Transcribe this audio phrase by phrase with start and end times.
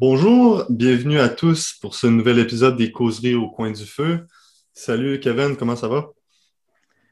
[0.00, 4.26] Bonjour, bienvenue à tous pour ce nouvel épisode des causeries au coin du feu.
[4.72, 6.08] Salut Kevin, comment ça va?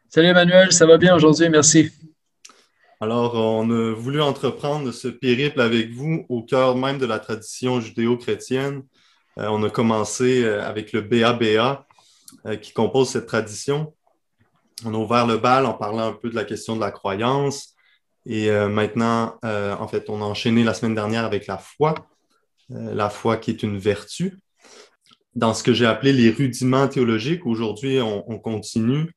[0.08, 1.90] Salut Emmanuel, ça va bien aujourd'hui, merci.
[2.98, 7.78] Alors, on a voulu entreprendre ce périple avec vous au cœur même de la tradition
[7.78, 8.82] judéo-chrétienne.
[9.36, 11.86] Euh, on a commencé euh, avec le BABA
[12.46, 13.92] euh, qui compose cette tradition.
[14.86, 17.74] On a ouvert le bal en parlant un peu de la question de la croyance.
[18.24, 21.94] Et maintenant, en fait, on a enchaîné la semaine dernière avec la foi.
[22.72, 24.38] Euh, la foi qui est une vertu.
[25.34, 29.10] Dans ce que j'ai appelé les rudiments théologiques, aujourd'hui, on, continue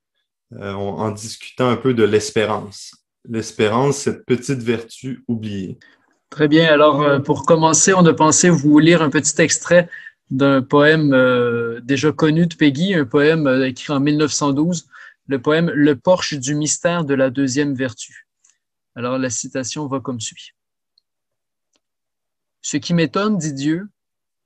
[0.53, 2.91] euh, en discutant un peu de l'espérance.
[3.27, 5.77] L'espérance, cette petite vertu oubliée.
[6.29, 6.71] Très bien.
[6.71, 9.89] Alors, euh, pour commencer, on a pensé vous lire un petit extrait
[10.29, 11.13] d'un poème
[11.83, 14.87] déjà connu de Peggy, un poème écrit en 1912,
[15.27, 18.27] le poème Le porche du mystère de la deuxième vertu.
[18.95, 20.53] Alors, la citation va comme suit.
[22.61, 23.89] Ce qui m'étonne, dit Dieu,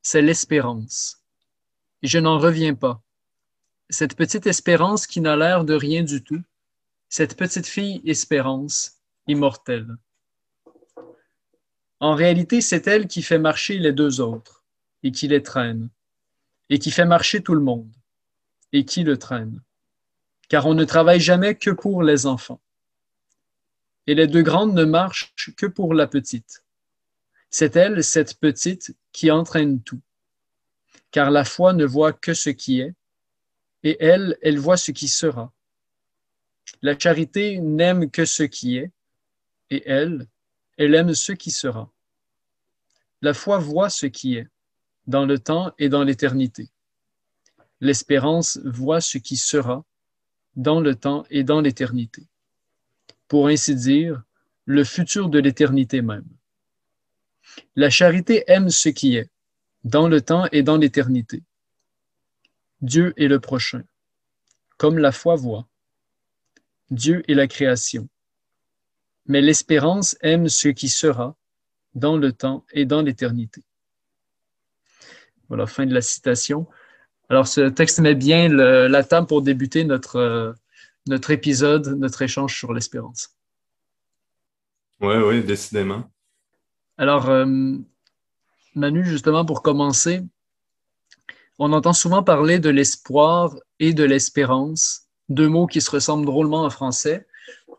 [0.01, 1.21] c'est l'espérance.
[2.01, 3.01] Je n'en reviens pas.
[3.89, 6.41] Cette petite espérance qui n'a l'air de rien du tout,
[7.09, 8.93] cette petite fille espérance,
[9.27, 9.97] immortelle.
[11.99, 14.63] En réalité, c'est elle qui fait marcher les deux autres,
[15.03, 15.89] et qui les traîne,
[16.69, 17.93] et qui fait marcher tout le monde,
[18.71, 19.61] et qui le traîne.
[20.49, 22.61] Car on ne travaille jamais que pour les enfants.
[24.07, 26.64] Et les deux grandes ne marchent que pour la petite
[27.57, 30.01] c'est elle, cette petite, qui entraîne tout.
[31.09, 32.93] Car la foi ne voit que ce qui est,
[33.81, 35.53] et elle, elle voit ce qui sera.
[36.81, 38.91] La charité n'aime que ce qui est,
[39.69, 40.27] et elle,
[40.75, 41.89] elle aime ce qui sera.
[43.21, 44.49] La foi voit ce qui est,
[45.07, 46.69] dans le temps et dans l'éternité.
[47.79, 49.85] L'espérance voit ce qui sera,
[50.57, 52.27] dans le temps et dans l'éternité.
[53.29, 54.21] Pour ainsi dire,
[54.65, 56.34] le futur de l'éternité même.
[57.75, 59.29] La charité aime ce qui est,
[59.83, 61.43] dans le temps et dans l'éternité.
[62.81, 63.83] Dieu est le prochain,
[64.77, 65.67] comme la foi voit.
[66.89, 68.07] Dieu est la création.
[69.27, 71.35] Mais l'espérance aime ce qui sera,
[71.93, 73.63] dans le temps et dans l'éternité.
[75.47, 76.67] Voilà, fin de la citation.
[77.29, 80.53] Alors, ce texte met bien la table pour débuter notre, euh,
[81.07, 83.35] notre épisode, notre échange sur l'espérance.
[85.01, 86.09] Oui, oui, décidément.
[86.97, 87.45] Alors, euh,
[88.75, 90.21] Manu, justement, pour commencer,
[91.59, 96.63] on entend souvent parler de l'espoir et de l'espérance, deux mots qui se ressemblent drôlement
[96.63, 97.27] en français.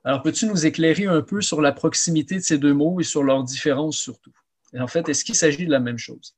[0.05, 3.23] Alors, peux-tu nous éclairer un peu sur la proximité de ces deux mots et sur
[3.23, 4.33] leurs différences surtout?
[4.79, 6.37] En fait, est-ce qu'il s'agit de la même chose?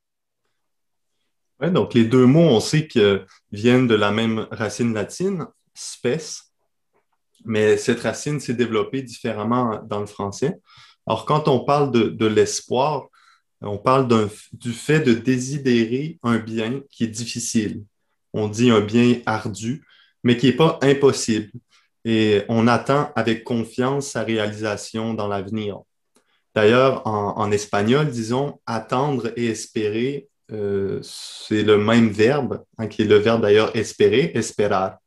[1.61, 6.45] Oui, donc les deux mots, on sait qu'ils viennent de la même racine latine, spes,
[7.45, 10.61] mais cette racine s'est développée différemment dans le français.
[11.09, 13.09] Alors, quand on parle de, l'espoir,
[13.63, 14.09] on parle
[14.53, 17.83] du fait de désidérer un bien qui est difficile.
[18.35, 19.87] On dit un bien ardu,
[20.23, 21.51] mais qui n'est pas impossible.
[22.05, 25.79] Et on attend avec confiance sa réalisation dans l'avenir.
[26.55, 33.07] D'ailleurs, en, espagnol, disons, attendre et espérer, euh, c'est le même verbe, hein, qui est
[33.07, 34.99] le verbe d'ailleurs espérer, esperar.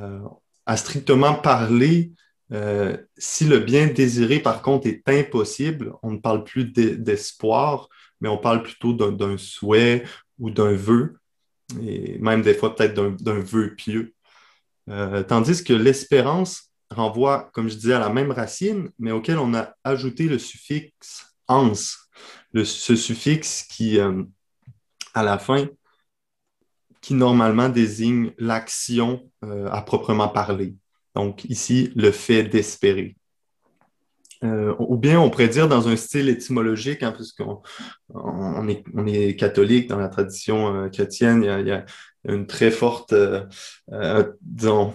[0.00, 0.18] Euh,
[0.66, 2.10] à strictement parler,
[2.52, 7.88] euh, si le bien désiré, par contre, est impossible, on ne parle plus d'espoir,
[8.20, 10.04] mais on parle plutôt d'un souhait
[10.38, 11.18] ou d'un vœu,
[11.82, 14.14] et même des fois peut-être d'un vœu pieux.
[14.90, 19.54] Euh, tandis que l'espérance renvoie, comme je disais, à la même racine, mais auquel on
[19.54, 21.72] a ajouté le suffixe ans,
[22.54, 24.22] ce suffixe qui, euh,
[25.14, 25.66] à la fin,
[27.00, 30.76] qui normalement désigne l'action à proprement parler.
[31.14, 33.16] Donc ici, le fait d'espérer.
[34.44, 37.62] Euh, ou bien on pourrait dire dans un style étymologique, hein, puisqu'on
[38.12, 38.66] on
[39.06, 41.84] est, catholique dans la tradition euh, chrétienne, il y, a,
[42.24, 43.44] une très forte, euh,
[44.40, 44.94] disons,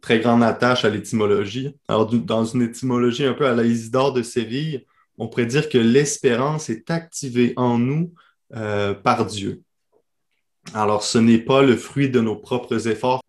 [0.00, 1.76] très grande attache à l'étymologie.
[1.86, 4.86] Alors, dans une étymologie un peu à la Isidore de Séville,
[5.18, 8.12] on pourrait dire que l'espérance est activée en nous
[8.50, 9.62] par Dieu.
[10.74, 13.21] Alors, ce n'est pas le fruit de nos propres efforts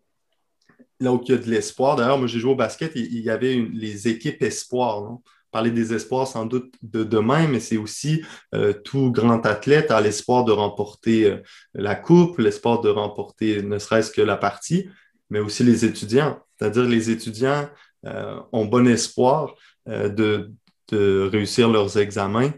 [1.00, 1.96] là où il y a de l'espoir.
[1.96, 5.18] D'ailleurs, moi, j'ai joué au basket, il, y avait les équipes espoirs.
[5.50, 8.24] Parler des espoirs sans doute de demain, mais c'est aussi
[8.56, 11.36] euh, tout grand athlète a l'espoir de remporter euh,
[11.74, 14.88] la coupe, l'espoir de remporter ne serait-ce que la partie,
[15.30, 16.40] mais aussi les étudiants.
[16.58, 17.68] C'est-à-dire les étudiants
[18.04, 19.54] euh, ont bon espoir
[19.86, 20.50] de,
[20.90, 22.50] de, réussir leurs examens.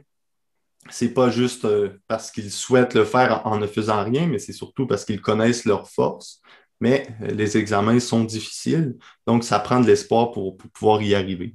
[0.88, 1.66] C'est pas juste
[2.06, 5.64] parce qu'ils souhaitent le faire en ne faisant rien, mais c'est surtout parce qu'ils connaissent
[5.64, 6.40] leurs forces
[6.80, 8.96] mais euh, les examens sont difficiles,
[9.26, 11.54] donc ça prend de l'espoir pour, pouvoir y arriver.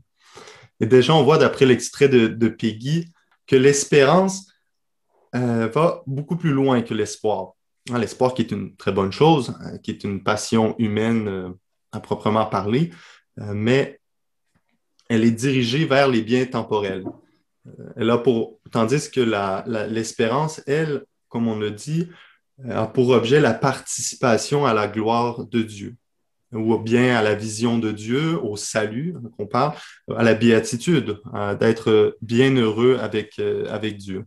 [0.80, 3.12] Et déjà, on voit d'après l'extrait de, Peggy
[3.46, 4.48] que l'espérance
[5.34, 7.54] va beaucoup plus loin que l'espoir.
[7.92, 11.54] Hein, l'espoir qui est une très bonne chose, qui est une passion humaine
[11.92, 12.92] à proprement parler,
[13.38, 14.02] mais
[15.08, 17.04] elle est dirigée vers les biens temporels.
[17.96, 19.22] Elle pour, tandis que
[19.90, 22.08] l'espérance, elle, comme on a dit,
[22.70, 25.96] a pour objet la participation à la gloire de Dieu
[26.54, 29.74] ou bien à la vision de Dieu, au salut, qu'on parle,
[30.16, 31.20] à la béatitude,
[31.60, 34.26] d'être bien heureux avec, euh, avec Dieu.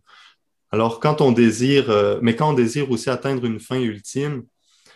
[0.71, 4.45] Alors, quand on désire, euh, mais quand on désire aussi atteindre une fin ultime,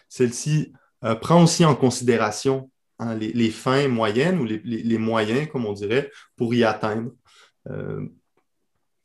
[0.09, 0.73] celle-ci
[1.05, 6.11] euh, prend aussi en considération hein, les, fins moyennes ou les, moyens, comme on dirait,
[6.37, 7.11] pour y atteindre.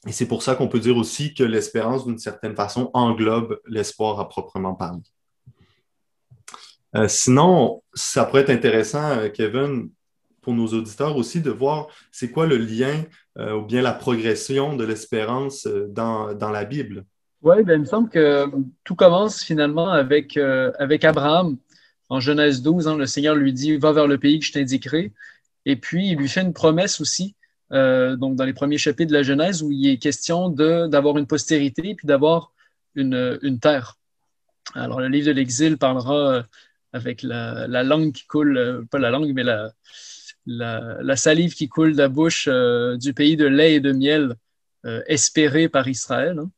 [0.06, 4.20] Et c'est pour ça qu'on peut dire aussi que l'espérance, d'une certaine façon, englobe l'espoir
[4.20, 5.02] à proprement parler.
[6.96, 9.90] Euh, sinon, ça pourrait être intéressant, euh, Kevin,
[10.42, 13.04] pour nos auditeurs aussi, de voir c'est quoi le lien
[13.38, 17.06] euh, ou bien la progression de l'espérance dans, la Bible.
[17.42, 18.46] Oui, ben, il me semble que
[18.84, 21.58] tout commence finalement avec, avec Abraham.
[22.10, 25.14] En Genèse 12, hein, le Seigneur lui dit Va vers le pays que je t'indiquerai.
[25.66, 27.36] Et puis, il lui fait une promesse aussi,
[27.74, 31.96] donc dans les premiers chapitres de la Genèse, où il est question d'avoir une postérité
[31.96, 32.54] puis d'avoir
[32.96, 33.98] une, terre.
[34.75, 36.46] Alors, le livre de l'Exil parlera
[36.94, 39.44] avec la, langue qui coule, euh, pas la langue, mais
[40.46, 44.36] la, salive qui coule de la bouche euh, du pays de lait et de miel
[44.86, 46.40] euh, espéré par Israël.
[46.40, 46.52] Hein.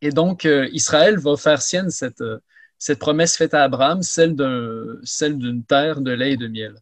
[0.00, 6.12] Et donc, Israël va faire sienne cette promesse faite à Abraham, celle d'une terre de
[6.12, 6.76] lait et de miel.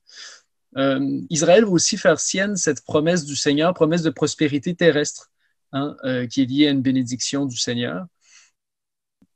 [1.31, 5.31] Israël va aussi faire sienne cette promesse du Seigneur, promesse de prospérité terrestre,
[5.73, 5.97] hein,
[6.31, 8.07] qui est liée à une bénédiction du Seigneur.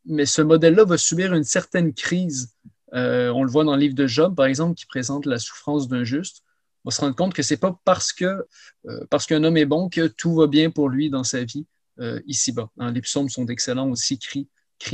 [0.05, 2.55] Mais ce modèle-là va subir une certaine crise
[2.95, 5.89] euh, on le voit dans le livre de Job, par exemple, qui présente la souffrance
[5.89, 6.43] d'un juste.
[6.85, 10.07] On se rend compte que ce n'est pas parce euh, qu'un homme est bon que
[10.07, 11.67] tout va bien pour lui dans sa vie
[12.01, 12.71] euh, ici-bas.
[12.79, 14.49] Hein, les psaumes sont excellents aussi, cris,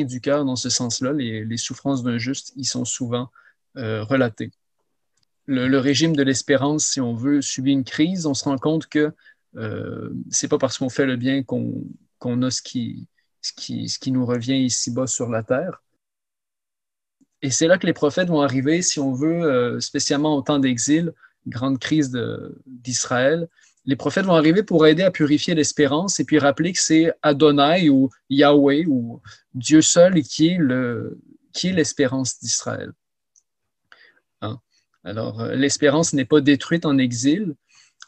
[0.05, 1.13] du cœur dans ce sens-là.
[1.13, 3.31] Les, souffrances d'un juste, ils sont souvent
[3.77, 4.51] relatées.
[5.47, 8.27] Le, régime de l'espérance, si on veut, subit une crise.
[8.27, 9.13] On se rend compte que
[9.55, 10.11] ce
[10.43, 13.09] n'est pas parce qu'on fait le bien qu'on a ce qui,
[14.09, 15.83] nous revient ici-bas sur la terre.
[17.43, 20.59] Et c'est là que les prophètes vont arriver, si on veut, euh, spécialement au temps
[20.59, 21.13] d'exil,
[21.47, 22.11] grande crise
[22.67, 23.49] d'Israël.
[23.85, 27.89] Les prophètes vont arriver pour aider à purifier l'espérance et puis rappeler que c'est Adonai
[27.89, 29.21] ou Yahweh ou
[29.55, 32.93] Dieu seul qui est l'espérance d'Israël.
[35.07, 37.55] Alors, euh, l'espérance n'est pas détruite en exil,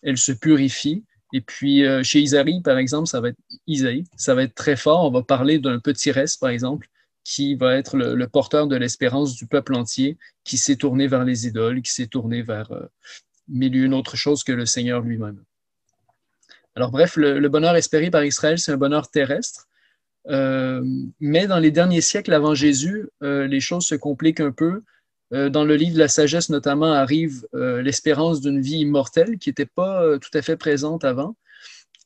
[0.02, 1.04] elle se purifie.
[1.32, 4.76] Et puis, euh, chez Isaïe, par exemple, ça va être Isaïe, ça va être très
[4.76, 5.04] fort.
[5.04, 6.88] On va parler d'un petit reste, par exemple,
[7.22, 11.46] qui va être le, porteur de l'espérance du peuple entier, qui s'est tourné vers les
[11.46, 12.86] idoles, qui s'est tourné vers euh,
[13.46, 15.40] mille et une autre chose que le Seigneur lui-même.
[16.74, 19.68] Alors bref, le, bonheur espéré par Israël, c'est un bonheur terrestre.
[20.28, 20.82] Euh,
[21.20, 24.82] mais dans les derniers siècles avant Jésus, les choses se compliquent un peu.
[25.30, 30.18] Dans le livre de la sagesse, notamment, arrive l'espérance d'une vie immortelle qui n'était pas
[30.18, 31.36] tout à fait présente avant,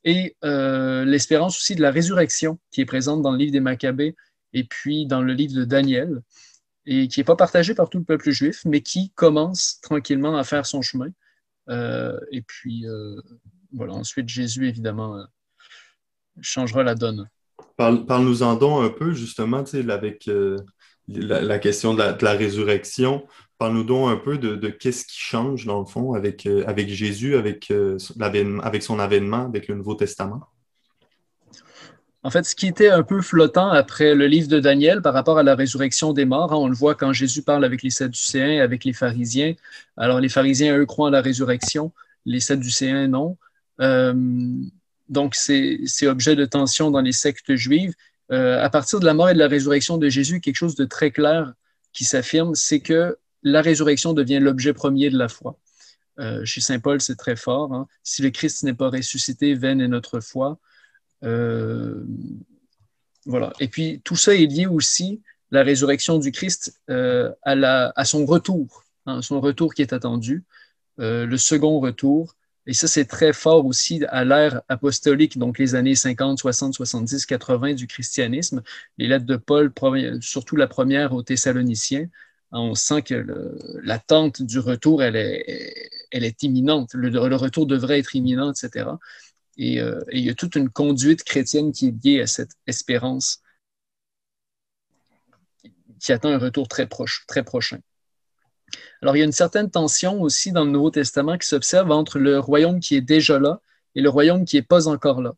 [0.05, 4.17] et l'espérance aussi de la résurrection qui est présente dans le livre des Maccabées
[4.53, 6.23] et puis dans le livre de Daniel,
[6.87, 10.45] et qui n'est pas partagé par tout le peuple juif, mais qui commence tranquillement à
[10.45, 11.09] faire son chemin.
[11.69, 13.21] Euh, et puis, euh,
[13.73, 15.25] voilà, ensuite, Jésus, évidemment, euh,
[16.41, 17.29] changera la donne.
[17.77, 20.31] Parle-nous-en donc un peu, justement, avec
[21.09, 23.25] la, question de la, résurrection.
[23.59, 27.73] Parle-nous donc un peu de, qu'est-ce qui change, dans le fond, avec, avec Jésus, avec,
[28.63, 30.43] avec son avènement, avec le Nouveau Testament?
[32.25, 35.39] En fait, ce qui était un peu flottant après le livre de Daniel par rapport
[35.39, 38.63] à la résurrection des morts, hein, on le voit quand Jésus parle avec les Sadducéens,
[38.63, 39.55] avec les pharisiens.
[39.97, 41.91] Alors, les pharisiens, eux, croient en la résurrection,
[42.25, 43.37] les Sadducéens, non.
[43.81, 44.15] Euh,
[45.09, 47.95] donc, c'est objet de tension dans les sectes juives.
[48.33, 50.87] Euh, à partir de la mort et de la résurrection de Jésus, quelque chose de
[50.87, 51.53] très clair
[51.93, 55.59] qui s'affirme, c'est que la résurrection devient l'objet premier de la foi.
[56.19, 57.75] Euh, chez Saint Paul, c'est très fort.
[57.75, 57.87] Hein.
[58.03, 60.59] Si le Christ n'est pas ressuscité, vaine est notre foi.
[61.25, 62.05] Euh,
[63.27, 63.53] voilà.
[63.61, 65.21] Et puis, tout ça est lié aussi,
[65.51, 70.45] la résurrection du Christ, à, son retour, hein, son retour qui est attendu,
[70.97, 72.35] le second retour.
[72.67, 77.27] Et ça, c'est très fort aussi à l'ère apostolique, donc les années 50, 60, 70,
[77.27, 78.63] 80 du christianisme.
[78.99, 79.73] Les lettres de Paul,
[80.21, 82.09] surtout la première aux Thessaloniciens,
[82.53, 83.27] on sent que
[83.83, 86.95] l'attente du retour, elle est, elle est imminente.
[86.95, 88.91] Le, retour devrait être imminent, etc.
[89.61, 93.43] Euh, et, il y a toute une conduite chrétienne qui est liée à cette espérance
[96.01, 97.79] qui attend un retour très, proche, très prochain.
[99.03, 102.19] Alors, il y a une certaine tension aussi dans le Nouveau Testament qui s'observe entre
[102.19, 103.61] le royaume qui est déjà là
[103.95, 105.35] et le royaume qui n'est pas encore là.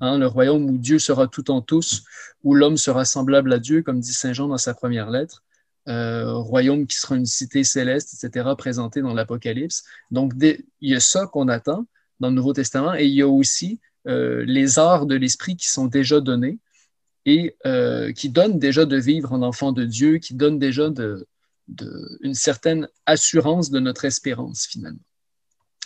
[0.00, 2.04] Hein, le royaume où Dieu sera tout en tous,
[2.42, 5.42] où l'homme sera semblable à Dieu, comme dit Saint Jean dans sa première lettre.
[5.88, 9.84] Euh, royaume qui sera une cité céleste, etc., présenté dans l'Apocalypse.
[10.10, 11.86] Donc, il y a ça qu'on attend
[12.20, 15.68] dans le Nouveau Testament et il y a aussi euh, les arts de l'esprit qui
[15.68, 16.58] sont déjà donnés
[17.26, 21.26] et euh, qui donnent déjà de vivre en enfant de Dieu, qui donnent déjà de,
[22.20, 25.00] une certaine assurance de notre espérance finalement.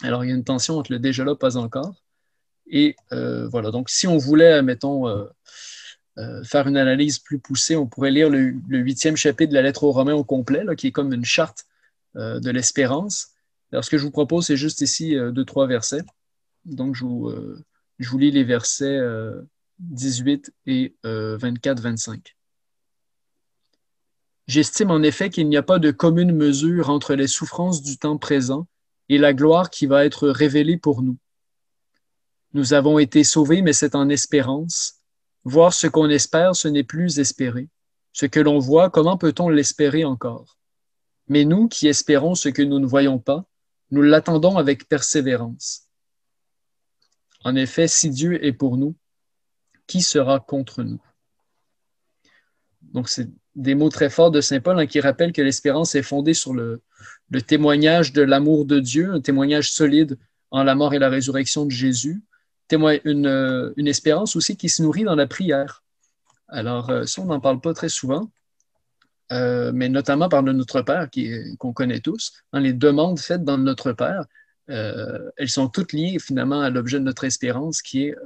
[0.02, 1.94] Alors, il y a une tension entre le déjà là, pas encore.
[2.68, 5.24] Et euh, voilà, donc si on voulait, mettons, euh,
[6.18, 9.84] euh, faire une analyse plus poussée, on pourrait lire le, huitième chapitre de la lettre
[9.84, 11.64] aux Romains au complet, là, qui est comme une charte
[12.14, 13.32] de l'espérance.
[13.72, 16.02] Alors, ce que je vous propose, c'est juste ici deux, trois versets.
[16.64, 17.30] Donc, je vous,
[17.98, 18.98] je vous lis les versets
[19.80, 22.35] 18 et 24-25.
[24.46, 28.16] J'estime en effet qu'il n'y a pas de commune mesure entre les souffrances du temps
[28.16, 28.68] présent
[29.08, 31.16] et la gloire qui va être révélée pour nous.
[32.52, 35.00] Nous avons été sauvés, mais c'est en espérance.
[35.44, 37.68] Voir ce qu'on espère, ce n'est plus espérer.
[38.12, 40.56] Ce que l'on voit, comment peut-on l'espérer encore?
[41.28, 43.44] Mais nous qui espérons ce que nous ne voyons pas,
[43.90, 45.88] nous l'attendons avec persévérance.
[47.44, 48.96] En effet, si Dieu est pour nous,
[49.86, 51.02] qui sera contre nous?
[52.82, 56.02] Donc, c'est des mots très forts de Saint Paul hein, qui rappellent que l'espérance est
[56.02, 56.82] fondée sur le,
[57.46, 60.18] témoignage de l'amour de Dieu, un témoignage solide
[60.50, 62.22] en la mort et la résurrection de Jésus,
[62.70, 65.82] une, euh, une espérance aussi qui se nourrit dans la prière.
[66.48, 68.30] Alors, euh, ça, on n'en parle pas très souvent,
[69.32, 71.08] euh, mais notamment par le Notre Père
[71.58, 72.32] qu'on connaît tous.
[72.52, 74.26] Les demandes faites dans Notre Père,
[74.68, 78.16] elles sont toutes liées finalement à l'objet de notre espérance qui est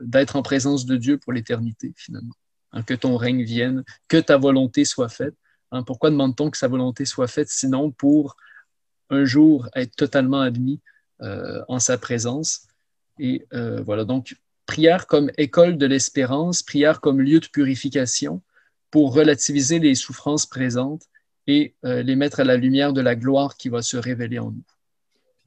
[0.00, 2.34] d'être en présence de Dieu pour l'éternité finalement.
[2.72, 5.34] Hein, que ton règne vienne, que ta volonté soit faite.
[5.70, 8.36] Hein, pourquoi demande-t-on que sa volonté soit faite sinon pour
[9.10, 10.80] un jour être totalement admis
[11.68, 12.66] en sa présence?
[13.18, 14.36] Et euh, voilà, donc
[14.66, 18.42] prière comme école de l'espérance, prière comme lieu de purification
[18.90, 21.04] pour relativiser les souffrances présentes
[21.46, 24.50] et euh, les mettre à la lumière de la gloire qui va se révéler en
[24.50, 24.64] nous.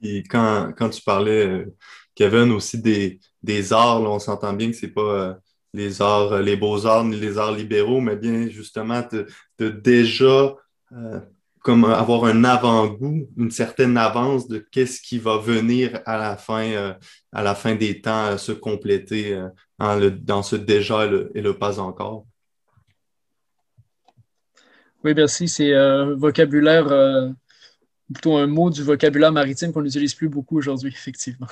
[0.02, 1.76] Et quand, quand tu parlais, euh,
[2.14, 5.38] Kevin, aussi des, des arts, on s'entend bien que ce n'est pas
[5.76, 9.02] les arts, les beaux-arts ni les arts libéraux, mais bien justement
[9.58, 10.54] de, déjà
[11.66, 16.62] comme avoir un avant-goût, une certaine avance de qu'est-ce qui va venir à la fin,
[16.62, 22.24] euh, des temps euh, se compléter euh, dans ce déjà et le, pas encore.
[25.02, 25.48] Oui, merci.
[25.48, 26.86] C'est un vocabulaire,
[28.12, 31.48] plutôt un mot du vocabulaire maritime qu'on n'utilise plus beaucoup aujourd'hui, effectivement.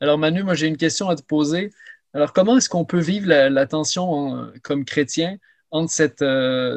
[0.00, 1.70] Alors, Manu, moi, j'ai une question à te poser.
[2.14, 5.38] Alors, comment est-ce qu'on peut vivre la, tension comme chrétien
[5.70, 6.24] entre cette,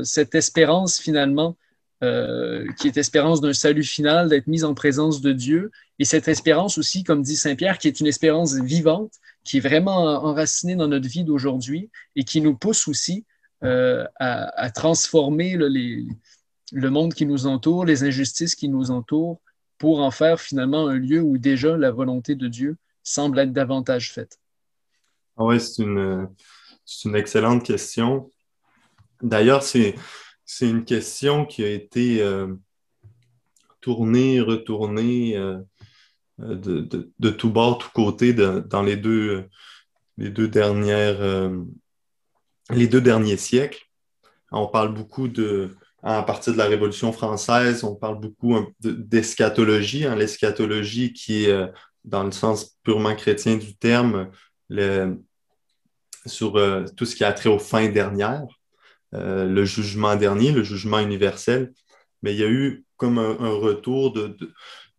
[0.04, 1.58] cette espérance, finalement,
[2.04, 5.72] euh, qui est espérance d'un salut final, d'être mise en présence de Dieu.
[5.98, 9.14] Et cette espérance aussi, comme dit Saint Pierre, qui est une espérance vivante,
[9.46, 13.26] qui est vraiment enracinée dans notre vie d'aujourd'hui et qui nous pousse aussi
[13.64, 19.40] euh, à, transformer le monde qui nous entoure, les injustices qui nous entourent,
[19.78, 24.12] pour en faire finalement un lieu où déjà la volonté de Dieu semble être davantage
[24.12, 24.38] faite.
[25.38, 26.30] Ah oui, c'est une,
[27.04, 28.32] une excellente question.
[29.22, 29.96] D'ailleurs, c'est
[30.62, 32.54] une question qui a été euh,
[33.82, 35.58] tournée, retournée euh,
[36.42, 39.50] euh, de, de, tout bord, tout côté dans les deux,
[40.18, 41.52] les deux dernières,
[42.70, 43.84] les deux derniers siècles.
[44.52, 50.16] On parle beaucoup de, à partir de la Révolution française, on parle beaucoup d'eschatologie, hein,
[50.16, 51.72] l'eschatologie qui est,
[52.06, 54.30] dans le sens purement chrétien du terme,
[56.26, 56.54] sur
[56.96, 58.48] tout ce qui a trait aux fins dernières.
[59.16, 61.74] Euh, le jugement dernier, le jugement universel,
[62.22, 64.36] mais il y a eu comme un, retour de,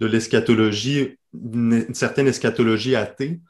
[0.01, 3.41] l'eschatologie, une, certaine eschatologie athée,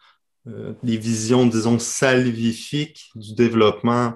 [0.48, 4.14] euh, les visions, disons, salvifiques du développement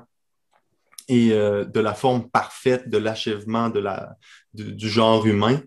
[1.09, 4.17] et euh, de la forme parfaite de l'achèvement de la,
[4.55, 5.61] du genre humain.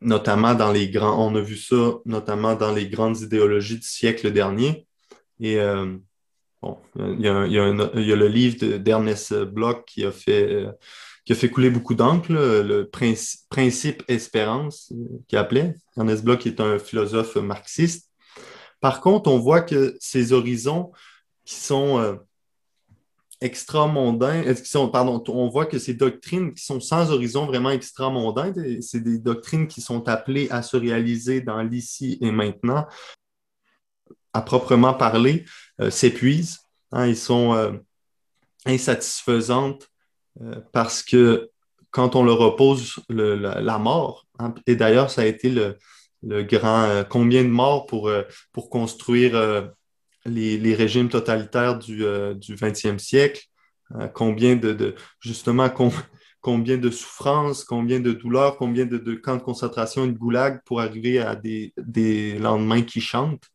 [0.00, 4.32] Notamment dans les grands, on a vu ça notamment dans les grandes idéologies du siècle
[4.32, 4.86] dernier.
[5.40, 5.58] Et
[6.96, 10.72] il, y a, le livre d'Ernest Bloch qui a fait, euh,
[11.24, 15.74] qui a fait couler beaucoup d'encre, le principe, espérance, euh, qui appelait.
[15.96, 18.10] Ernest Bloch est un philosophe marxiste.
[18.80, 20.92] Par contre, on voit que ces horizons
[21.44, 22.14] qui sont euh,
[23.40, 29.00] extramondains, sont, pardon, on voit que ces doctrines qui sont sans horizon vraiment extramondains, c'est
[29.00, 32.86] des doctrines qui sont appelées à se réaliser dans l'ici et maintenant,
[34.32, 35.44] à proprement parler,
[35.80, 36.60] euh, s'épuisent.
[36.92, 37.72] Hein, ils sont euh,
[38.64, 39.88] insatisfaisantes
[40.42, 41.50] euh, parce que
[41.90, 47.42] quand on leur oppose la, mort, hein, et d'ailleurs, ça a été le grand combien
[47.42, 49.72] de morts pour construire
[50.26, 51.98] les, régimes totalitaires du,
[52.36, 53.46] du 20e siècle,
[54.14, 55.68] combien de, justement
[56.46, 60.80] combien de souffrances, combien de douleurs, combien de, camps de concentration et de goulag pour
[60.80, 63.50] arriver à des, lendemains qui chantent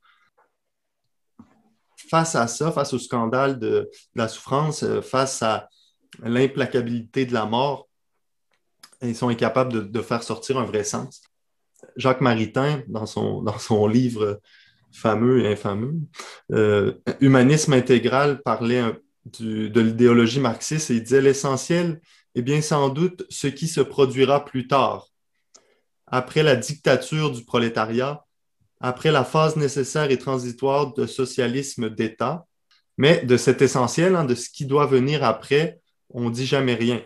[2.10, 5.70] face à ça, face au scandale de, la souffrance, euh, face à
[6.22, 7.88] l'implacabilité de la mort,
[9.02, 11.22] ils sont incapables de, faire sortir un vrai sens.
[11.96, 14.42] Jacques Maritain, dans son, dans son livre
[14.92, 15.96] fameux et infameux,
[16.52, 18.84] euh, Humanisme intégral, parlait
[19.40, 22.02] de l'idéologie marxiste et il disait l'essentiel
[22.36, 25.08] est bien sans doute ce qui se produira plus tard,
[26.08, 28.26] après la dictature du prolétariat,
[28.80, 32.46] après la phase nécessaire et transitoire de socialisme d'État.
[32.98, 35.80] Mais de cet essentiel, hein, de ce qui doit venir après,
[36.10, 37.02] on ne dit jamais rien.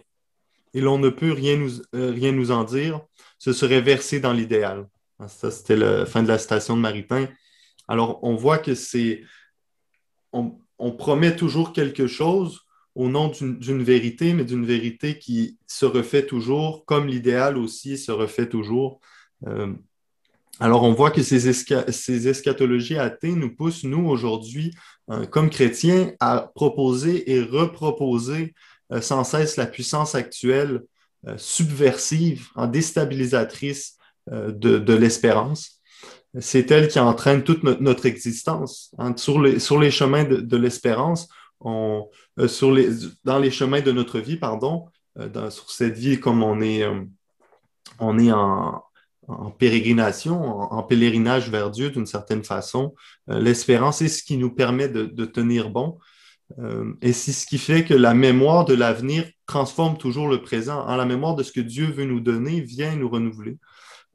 [0.74, 3.01] Et l'on ne peut rien nous, euh, rien nous en dire.
[3.38, 4.88] Ce serait versé dans l'idéal.
[5.20, 7.27] Ah, ça, c'était la fin de la citation de Maritain.
[7.88, 9.24] Alors, on voit que c'est.
[10.32, 10.58] On,
[10.98, 12.62] promet toujours quelque chose
[12.96, 18.12] au nom d'une vérité, mais d'une vérité qui se refait toujours, comme l'idéal aussi se
[18.12, 19.00] refait toujours.
[19.48, 19.74] Euh,
[20.60, 24.74] alors, on voit que ces, eschatologies athées nous poussent, nous, aujourd'hui,
[25.10, 28.54] euh, comme chrétiens, à proposer et reproposer
[28.92, 30.82] euh, sans cesse la puissance actuelle
[31.38, 35.75] subversive, en déstabilisatrice de, l'espérance.
[36.39, 38.94] C'est elle qui entraîne toute notre, existence.
[38.98, 39.15] Hein.
[39.18, 39.60] sur, les,
[39.92, 41.30] chemins de, l'espérance,
[41.62, 44.86] dans les chemins de notre vie, pardon,
[45.50, 48.82] sur cette vie comme on est, est en,
[49.58, 52.94] pérégrination, en, pèlerinage vers Dieu d'une certaine façon.
[53.30, 55.98] Euh, l'espérance est ce qui nous permet de, tenir bon.
[56.60, 60.86] Euh, et c'est ce qui fait que la mémoire de l'avenir transforme toujours le présent.
[60.86, 63.58] En la mémoire de ce que Dieu veut nous donner vient nous renouveler.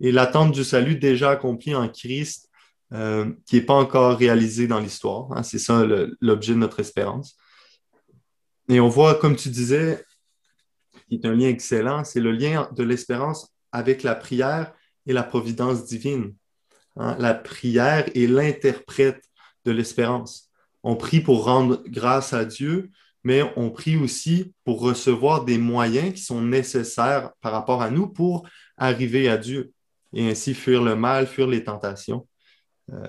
[0.00, 2.48] Et l'attente du salut déjà accompli en Christ,
[2.92, 5.30] euh, qui n'est pas encore réalisé dans l'histoire.
[5.32, 5.84] Hein, c'est ça
[6.20, 7.36] l'objet de notre espérance.
[8.68, 10.04] Et on voit, comme tu disais,
[11.08, 14.72] qui est un lien excellent, c'est le lien de l'espérance avec la prière
[15.06, 16.34] et la providence divine.
[16.96, 17.16] Hein.
[17.18, 19.22] La prière est l'interprète
[19.64, 20.50] de l'espérance.
[20.82, 22.90] On prie pour rendre grâce à Dieu,
[23.22, 28.08] mais on prie aussi pour recevoir des moyens qui sont nécessaires par rapport à nous
[28.08, 29.72] pour arriver à Dieu
[30.12, 32.26] et ainsi fuir le mal, fuir les tentations.
[32.92, 33.06] Euh,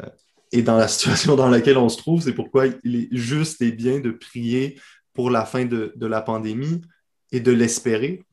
[0.52, 3.72] et dans la situation dans laquelle on se trouve, c'est pourquoi il est juste et
[3.72, 4.80] bien de prier
[5.14, 6.82] pour la fin de, la pandémie
[7.32, 8.24] et de l'espérer.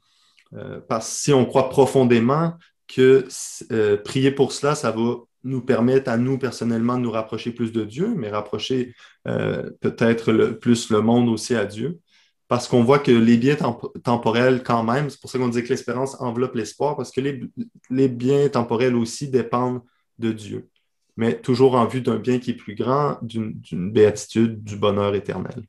[0.55, 2.55] Euh, parce que si on croit profondément
[2.87, 3.27] que
[3.71, 7.71] euh, prier pour cela, ça va nous permettre à nous personnellement de nous rapprocher plus
[7.73, 8.93] de Dieu, mais rapprocher
[9.25, 12.01] peut-être plus le monde aussi à Dieu.
[12.49, 13.57] Parce qu'on voit que les biens
[14.03, 18.09] temporels, quand même, c'est pour ça qu'on dit que l'espérance enveloppe l'espoir, parce que les,
[18.09, 19.83] biens temporels aussi dépendent
[20.19, 20.71] de Dieu,
[21.17, 25.63] mais toujours en vue d'un bien qui est plus grand, d'une béatitude, du bonheur éternel.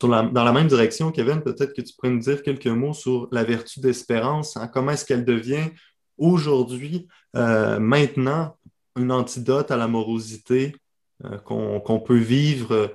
[0.00, 3.42] dans la même direction, Kevin, peut-être que tu pourrais nous dire quelques mots sur la
[3.42, 4.68] vertu d'espérance, hein.
[4.68, 5.70] comment est-ce qu'elle devient
[6.18, 8.56] aujourd'hui, euh, maintenant,
[8.94, 10.76] un antidote à la morosité
[11.24, 12.94] euh, qu'on peut vivre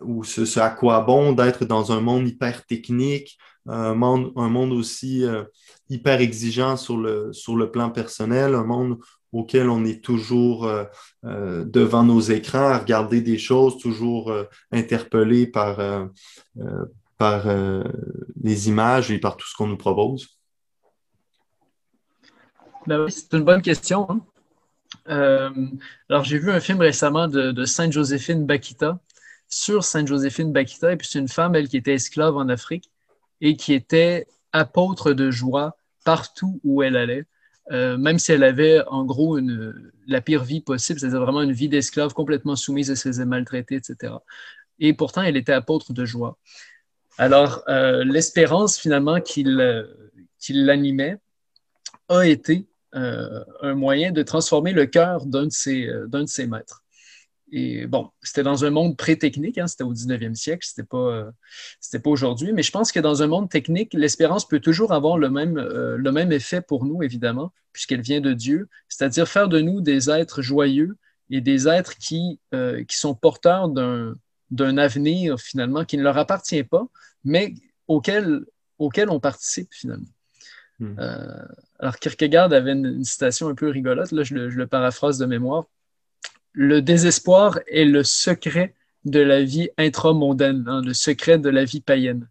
[0.00, 4.72] ou ce, à quoi bon d'être dans un monde hyper technique, un monde, un monde
[4.72, 5.24] aussi
[5.88, 8.98] hyper exigeant sur le, sur le plan personnel, un monde
[9.32, 10.68] auquel on est toujours
[11.22, 14.32] devant nos écrans à regarder des choses, toujours
[14.72, 15.78] interpellé par,
[17.16, 17.44] par
[18.42, 20.40] les images et par tout ce qu'on nous propose.
[22.86, 24.10] Ben c'est une bonne question.
[24.10, 24.20] Hein.
[25.08, 25.50] Euh,
[26.08, 28.98] alors, j'ai vu un film récemment de, Sainte-Joséphine Bakita
[29.50, 30.92] sur Sainte-Joséphine Bakita.
[30.92, 32.90] Et puis, c'est une femme, elle, qui était esclave en Afrique
[33.40, 37.26] et qui était apôtre de joie partout où elle allait,
[37.70, 39.38] euh, même si elle avait, en gros,
[40.06, 44.14] la pire vie possible, c'est-à-dire vraiment une vie d'esclave complètement soumise à ses maltraitée, etc.
[44.78, 46.38] Et pourtant, elle était apôtre de joie.
[47.18, 51.18] Alors, euh, l'espérance, finalement, qui l'animait
[52.08, 56.82] a été euh, un moyen de transformer le cœur d'un euh, de ses maîtres.
[57.52, 61.98] Et bon, c'était dans un monde pré-technique, hein, c'était au 19e siècle, c'était pas, euh,
[61.98, 65.30] pas aujourd'hui, mais je pense que dans un monde technique, l'espérance peut toujours avoir le
[65.30, 69.80] même, le même effet pour nous, évidemment, puisqu'elle vient de Dieu, c'est-à-dire faire de nous
[69.80, 70.96] des êtres joyeux
[71.28, 74.14] et des êtres qui, qui sont porteurs d'un,
[74.50, 76.86] d'un avenir, finalement, qui ne leur appartient pas,
[77.24, 77.54] mais
[77.88, 78.44] auquel,
[78.78, 80.06] auquel on participe, finalement.
[80.78, 80.94] Hmm.
[81.78, 85.66] Alors, Kierkegaard avait une, citation un peu rigolote, là, je le, paraphrase de mémoire.
[86.52, 91.80] Le désespoir est le secret de la vie intramondaine, hein, le secret de la vie
[91.80, 92.28] païenne.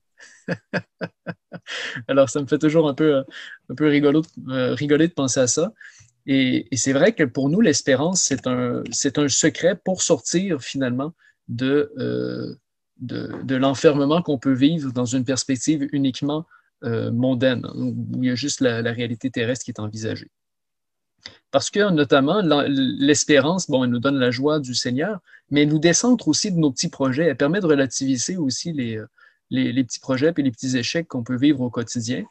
[2.08, 3.24] Alors, ça me fait toujours un peu,
[3.70, 5.74] un peu euh, rigoler de penser à ça.
[6.26, 8.84] Et, c'est vrai que pour nous, l'espérance, c'est un,
[9.28, 11.14] secret pour sortir finalement
[11.48, 12.56] de, euh,
[13.00, 16.46] de, l'enfermement qu'on peut vivre dans une perspective uniquement
[16.84, 20.30] euh, mondaine, où il y a juste la, réalité terrestre qui est envisagée.
[21.52, 25.80] Parce que notamment, l'espérance, bon, elle nous donne la joie du Seigneur, mais elle nous
[25.80, 27.26] décentre aussi de nos petits projets.
[27.26, 29.02] Elle permet de relativiser aussi les,
[29.50, 32.24] les, petits projets et les petits échecs qu'on peut vivre au quotidien.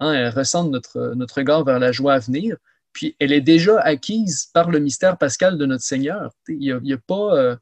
[0.00, 2.56] Hein, elle recentre notre, notre regard vers la joie à venir,
[2.92, 6.32] puis elle est déjà acquise par le mystère pascal de notre Seigneur.
[6.48, 7.34] Il n'y a, pas...
[7.36, 7.56] Euh,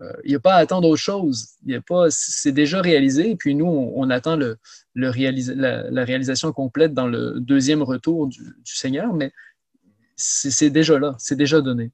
[0.00, 1.50] euh, a pas à attendre autre chose.
[2.10, 4.58] c'est déjà réalisé, puis nous, on, attend le,
[4.94, 5.10] la,
[6.04, 9.32] réalisation complète dans le deuxième retour du, Seigneur, mais
[10.16, 11.90] c'est déjà là, c'est déjà donné.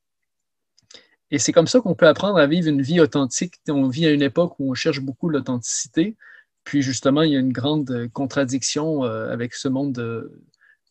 [1.31, 3.57] Et c'est comme ça qu'on peut apprendre à vivre une vie authentique.
[3.68, 6.16] On vit à une époque où on cherche beaucoup l'authenticité,
[6.64, 10.31] puis justement, il y a une grande contradiction euh, avec ce monde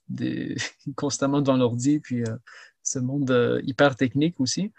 [0.96, 2.36] constamment devant l'ordi, puis euh,
[2.84, 4.72] ce monde hyper technique aussi.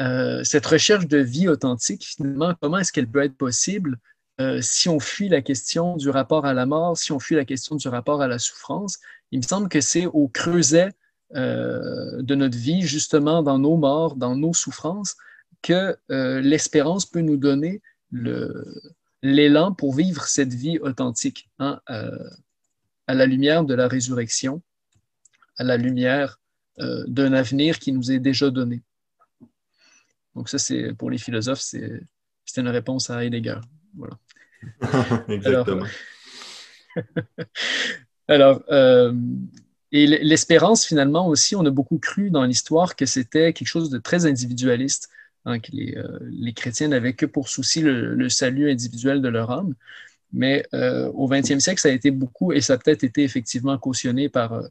[0.00, 3.98] Euh, cette recherche de vie authentique, finalement, comment est-ce qu'elle peut être possible
[4.40, 7.44] euh, si on fuit la question du rapport à la mort, si on fuit la
[7.44, 8.98] question du rapport à la souffrance?
[9.30, 10.88] Il me semble que c'est au creuset
[11.34, 15.16] euh, de notre vie, justement dans nos morts, dans nos souffrances,
[15.62, 15.96] que
[16.40, 17.82] l'espérance peut nous donner
[19.22, 24.62] l'élan pour vivre cette vie authentique hein, à la lumière de la résurrection,
[25.58, 26.40] à la lumière
[26.78, 28.82] d'un avenir qui nous est déjà donné.
[30.34, 32.00] Donc ça, c'est pour les philosophes, c'est
[32.56, 33.60] une réponse à Heidegger.
[33.94, 34.16] Voilà.
[35.28, 35.86] Exactement.
[38.28, 39.12] Alors, euh,
[39.92, 43.98] et l'espérance, finalement, aussi, on a beaucoup cru dans l'histoire que c'était quelque chose de
[43.98, 45.08] très individualiste,
[45.44, 49.74] hein, que euh, les, chrétiens n'avaient que pour souci le, salut individuel de leur âme.
[50.32, 53.76] Mais euh, au 20e siècle, ça a été beaucoup, et ça a peut-être été effectivement
[53.78, 54.62] cautionné par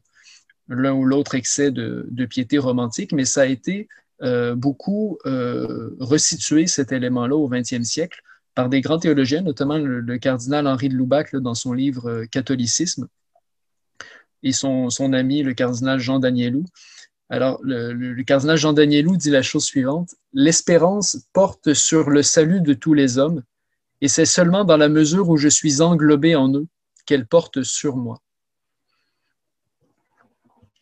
[0.70, 3.88] l'un ou l'autre excès de, piété romantique, mais ça a été
[4.22, 8.20] euh, beaucoup euh, resitué cet élément-là au XXe siècle
[8.54, 13.08] par des grands théologiens, notamment le, cardinal Henri de Lubac dans son livre euh, Catholicisme
[14.42, 16.64] et son, ami, le cardinal Jean Danielou.
[17.28, 22.74] Alors, le, cardinal Jean Danielou dit la chose suivante L'espérance porte sur le salut de
[22.74, 23.42] tous les hommes,
[24.00, 26.66] et c'est seulement dans la mesure où je suis englobé en eux
[27.06, 28.20] qu'elle porte sur moi.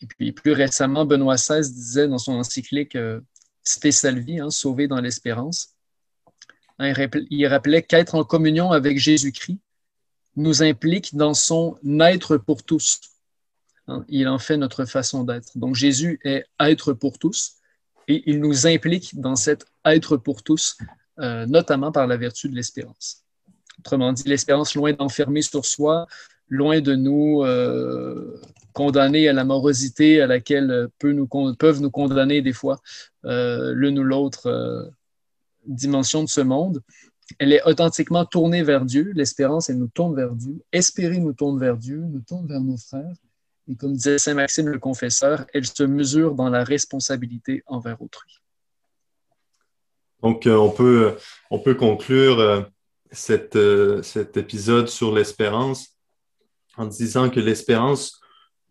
[0.01, 3.19] Et puis plus récemment, Benoît XVI disait dans son encyclique euh,
[3.63, 5.75] Salvi, hein, Sauvé dans l'espérance,
[6.79, 6.93] hein,
[7.29, 9.59] il rappelait qu'être en communion avec Jésus-Christ
[10.35, 12.99] nous implique dans son être pour tous.
[13.89, 14.05] Hein.
[14.07, 15.57] il en fait notre façon d'être.
[15.57, 17.55] Donc Jésus est être pour tous
[18.07, 20.77] et il nous implique dans cet être pour tous,
[21.19, 23.23] euh, notamment par la vertu de l'espérance.
[23.79, 26.07] Autrement dit, l'espérance, loin d'enfermer sur soi,
[26.49, 28.41] loin de nous euh,
[28.73, 32.81] condamner à la morosité à laquelle nous, peuvent nous condamner des fois
[33.25, 34.91] euh, l'une ou l'autre
[35.65, 36.81] dimension de ce monde.
[37.37, 39.11] Elle est authentiquement tournée vers Dieu.
[39.13, 40.59] L'espérance, elle nous tourne vers Dieu.
[40.71, 43.13] Espérer nous tourne vers Dieu, nous tourne vers nos frères.
[43.69, 48.39] Et comme disait Saint Maxime le Confesseur, elle se mesure dans la responsabilité envers autrui.
[50.21, 51.15] Donc, on, peut,
[51.49, 52.67] on peut conclure
[53.11, 53.55] cet
[54.35, 55.95] épisode sur l'espérance
[56.75, 58.19] en disant que l'espérance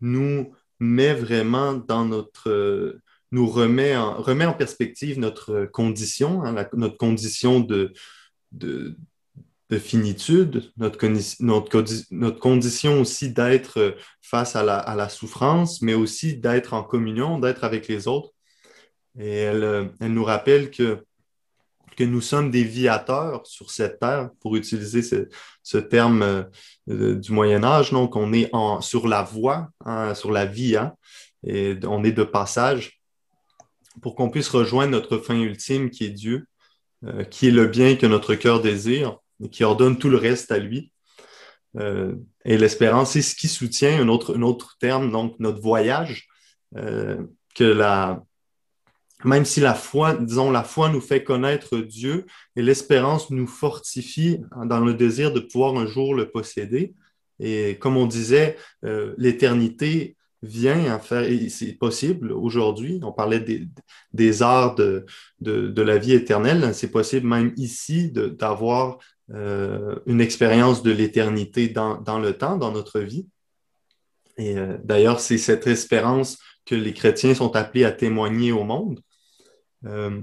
[0.01, 2.99] nous met vraiment dans notre,
[3.31, 7.93] nous remet en, remet en perspective notre condition, hein, notre condition de,
[8.51, 8.97] de,
[9.77, 11.05] finitude, notre,
[11.41, 17.63] notre, notre, condition aussi d'être face à la, souffrance, mais aussi d'être en communion, d'être
[17.63, 18.31] avec les autres.
[19.19, 21.03] Et elle, elle nous rappelle que
[21.99, 26.47] que nous sommes des viateurs sur cette terre, pour utiliser ce, terme
[26.89, 27.91] euh, du Moyen Âge.
[27.91, 30.95] Donc, on est sur la voie, hein, sur la via,
[31.45, 33.01] et on est de passage
[34.01, 36.47] pour qu'on puisse rejoindre notre fin ultime qui est Dieu,
[37.03, 39.17] euh, qui est le bien que notre cœur désire
[39.51, 40.91] qui ordonne tout le reste à lui.
[41.77, 46.27] Euh, et l'espérance, c'est ce qui soutient un autre, un autre terme, donc notre voyage,
[47.55, 48.23] que la,
[49.25, 52.25] même si la foi, disons, la foi nous fait connaître Dieu
[52.55, 56.93] et l'espérance nous fortifie dans le désir de pouvoir un jour le posséder.
[57.39, 63.39] Et comme on disait, euh, l'éternité vient à faire, et c'est possible aujourd'hui, on parlait
[64.13, 65.05] des, arts de,
[65.41, 68.99] de, la vie éternelle, c'est possible même ici d'avoir
[69.31, 73.27] euh, une expérience de l'éternité dans, dans, le temps, dans notre vie.
[74.37, 79.01] Et euh, d'ailleurs, c'est cette espérance que les chrétiens sont appelés à témoigner au monde.
[79.85, 80.21] Euh,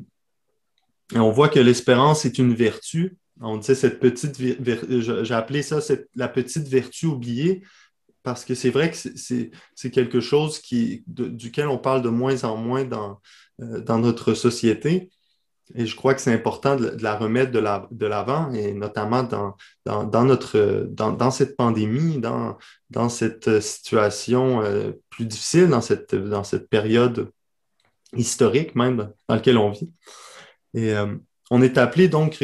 [1.15, 3.17] on voit que l'espérance est une vertu.
[3.41, 5.79] On disait cette petite, j'ai appelé ça
[6.15, 7.63] la petite vertu oubliée
[8.27, 12.57] parce que c'est vrai que c'est quelque chose qui, duquel on parle de moins en
[12.57, 13.21] moins dans,
[13.63, 15.11] euh, dans notre société.
[15.77, 21.57] Et je crois que c'est important de, la remettre de l'avant, et notamment dans, cette
[21.57, 27.31] pandémie, dans, cette situation euh, plus difficile, dans cette, dans cette période
[28.13, 29.93] historique même dans laquelle on vit.
[30.75, 31.15] Et euh,
[31.53, 32.43] on est appelé donc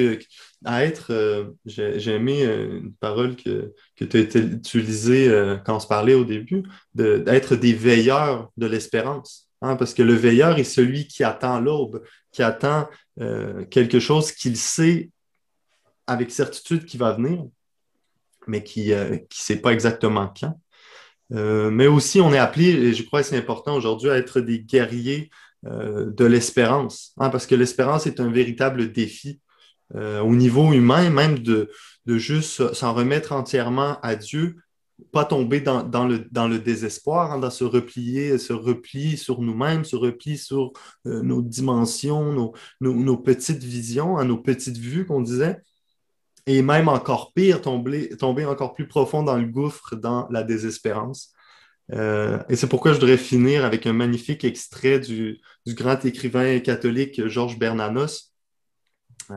[0.65, 6.15] à être, j'ai aimé une parole que, que tu as utilisée quand on se parlait
[6.15, 6.63] au début,
[6.95, 9.49] d'être des veilleurs de l'espérance.
[9.63, 12.89] Hein, parce que le veilleur est celui qui attend l'aube, qui attend
[13.21, 15.11] euh, quelque chose qu'il sait
[16.09, 17.45] avec certitude qui va venir,
[18.49, 20.59] mais qui ne euh, sait pas exactement quand.
[21.33, 24.41] Euh, mais aussi, on est appelé, et je crois que c'est important aujourd'hui, à être
[24.41, 25.31] des guerriers
[25.65, 29.41] de l'espérance, hein, parce que l'espérance est un véritable défi
[29.95, 31.71] au niveau humain, même de,
[32.07, 34.57] juste s'en remettre entièrement à Dieu,
[35.11, 40.39] pas tomber dans, le, désespoir, hein, dans se replier, se repli sur nous-mêmes, se repli
[40.39, 40.73] sur
[41.07, 45.61] euh, nos dimensions, nos, petites visions, hein, nos petites vues qu'on disait,
[46.47, 48.11] et même encore pire, tomber,
[48.47, 51.33] encore plus profond dans le gouffre, dans la désespérance.
[51.93, 57.27] Euh, et c'est pourquoi je voudrais finir avec un magnifique extrait du, grand écrivain catholique
[57.27, 58.32] Georges Bernanos.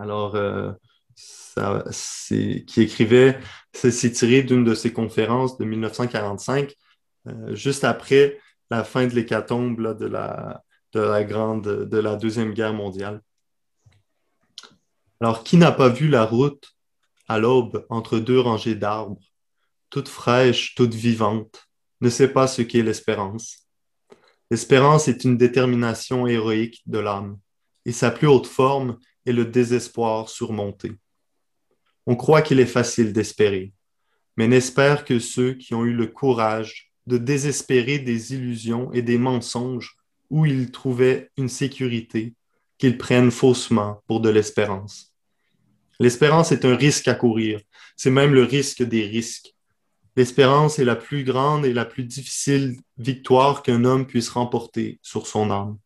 [0.01, 0.71] Alors, euh,
[2.67, 3.39] qui écrivait,
[3.73, 6.73] c'est tiré d'une de ses conférences de 1945,
[7.27, 12.53] euh, juste après la fin de l'hécatombe de la, de la grande, de la Deuxième
[12.53, 13.21] Guerre mondiale.
[15.21, 16.75] Alors, qui n'a pas vu la route
[17.27, 19.21] à l'aube entre deux rangées d'arbres,
[19.89, 21.67] toute fraîche, toute vivante,
[22.01, 23.67] ne sait pas ce qu'est l'espérance.
[24.51, 27.39] L'espérance est une détermination héroïque de l'âme,
[27.85, 30.91] et sa plus haute forme est le désespoir surmonté.
[32.05, 33.73] On croit qu'il est facile d'espérer,
[34.37, 39.17] mais n'espère que ceux qui ont eu le courage de désespérer des illusions et des
[39.17, 39.97] mensonges
[40.29, 42.33] où ils trouvaient une sécurité
[42.77, 45.13] qu'ils prennent faussement pour de l'espérance.
[45.99, 47.61] L'espérance est un risque à courir,
[47.95, 49.55] c'est même le risque des risques.
[50.17, 55.27] L'espérance est la plus grande et la plus difficile victoire qu'un homme puisse remporter sur
[55.27, 55.77] son âme.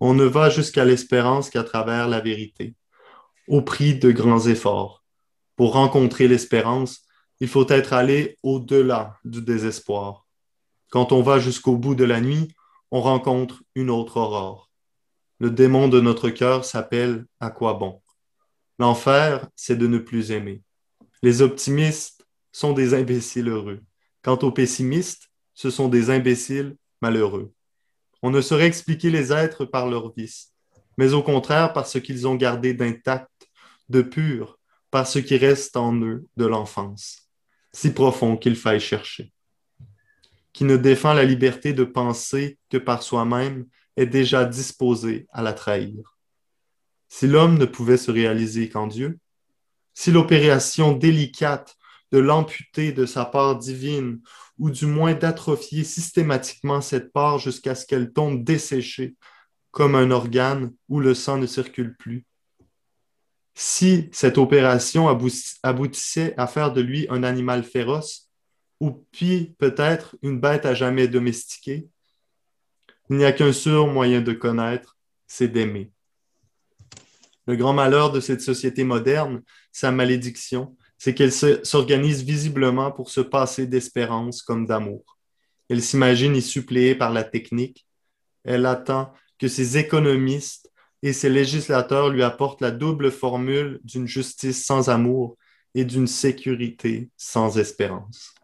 [0.00, 2.74] On ne va jusqu'à l'espérance qu'à travers la vérité,
[3.48, 5.04] au prix de grands efforts
[5.56, 7.02] pour rencontrer l'espérance,
[7.40, 10.26] il faut être allé au-delà du désespoir.
[10.88, 12.48] Quand on va jusqu'au bout de la nuit,
[12.90, 14.70] on rencontre une autre aurore.
[15.38, 18.00] Le démon de notre cœur s'appelle à quoi bon
[18.78, 20.62] L'enfer, c'est de ne plus aimer.
[21.22, 23.82] Les optimistes sont des imbéciles heureux.
[24.22, 27.52] Quant aux pessimistes, ce sont des imbéciles malheureux.
[28.22, 30.52] On ne saurait expliquer les êtres par leurs vices,
[30.98, 33.30] mais au contraire par ce qu'ils ont gardé d'intact,
[33.88, 34.58] de pur,
[34.90, 37.30] par ce qui reste en eux de l'enfance,
[37.72, 39.32] si profond qu'il faille chercher,
[40.52, 45.52] qui ne défend la liberté de penser que par soi-même est déjà disposé à la
[45.52, 46.16] trahir.
[47.08, 49.18] Si l'homme ne pouvait se réaliser qu'en Dieu,
[49.94, 51.76] si l'opération délicate
[52.12, 54.20] de l'amputer de sa part divine,
[54.60, 59.16] ou du moins d'atrophier systématiquement cette part jusqu'à ce qu'elle tombe desséchée,
[59.72, 62.26] comme un organe où le sang ne circule plus,
[63.54, 65.08] si cette opération
[65.62, 68.30] aboutissait à faire de lui un animal féroce,
[68.80, 71.88] ou puis peut-être une bête à jamais domestiquée,
[73.08, 74.96] il n'y a qu'un sûr moyen de connaître,
[75.26, 75.90] c'est d'aimer.
[77.46, 79.42] Le grand malheur de cette société moderne,
[79.72, 85.16] sa malédiction, c'est qu'elle s'organise visiblement pour se passer d'espérance comme d'amour.
[85.70, 87.86] Elle s'imagine y suppléer par la technique.
[88.44, 90.70] Elle attend que ses économistes
[91.02, 95.38] et ses législateurs lui apportent la double formule d'une justice sans amour
[95.74, 98.34] et d'une sécurité sans espérance.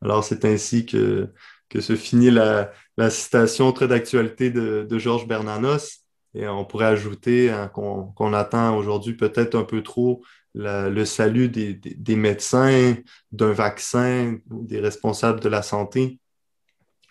[0.00, 1.28] Alors c'est ainsi que,
[1.68, 2.72] que se finit la,
[3.10, 6.06] citation très d'actualité de, Georges Bernanos.
[6.32, 10.22] Et on pourrait ajouter hein, qu'on attend aujourd'hui peut-être un peu trop
[10.54, 12.96] le salut des, médecins,
[13.32, 16.18] d'un vaccin, des responsables de la santé.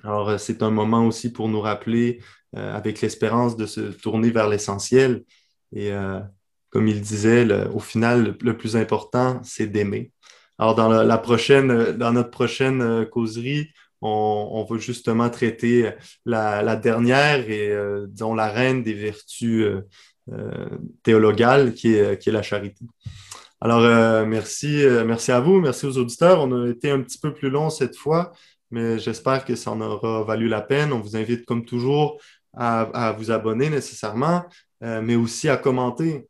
[0.03, 2.19] Alors c'est un moment aussi pour nous rappeler
[2.55, 5.23] euh, avec l'espérance de se tourner vers l'essentiel.
[5.71, 6.19] Et euh,
[6.71, 10.11] comme il disait, au final, le, plus important, c'est d'aimer.
[10.57, 13.69] Alors, dans, la, prochaine, dans notre prochaine euh, causerie,
[14.01, 15.91] on, va justement traiter
[16.25, 19.67] la, dernière et, disons, la reine des vertus
[21.03, 22.85] théologales, qui est la charité.
[23.61, 26.39] Alors, merci, merci à vous, merci aux auditeurs.
[26.41, 28.31] On a été un petit peu plus long cette fois,
[28.71, 30.93] mais j'espère que ça en aura valu la peine.
[30.93, 32.21] On vous invite, comme toujours,
[32.55, 34.45] à, vous abonner nécessairement,
[34.81, 36.29] mais aussi à commenter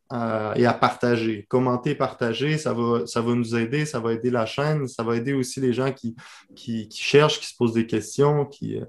[0.55, 1.45] et à partager.
[1.49, 5.15] Commenter, partager, ça va, ça va nous aider, ça va aider la chaîne, ça va
[5.15, 6.15] aider aussi les gens qui,
[6.55, 8.81] qui, cherchent, qui se posent des questions, qui,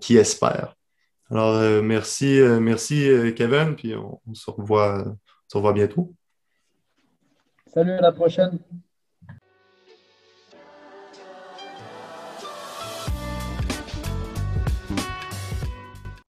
[0.00, 0.74] qui espèrent.
[1.30, 5.16] Alors, merci, merci Kevin, puis on, se revoit, on
[5.48, 6.14] se revoit bientôt.
[7.76, 8.58] Salut, à la prochaine.